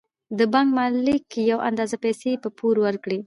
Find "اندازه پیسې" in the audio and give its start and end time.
1.69-2.31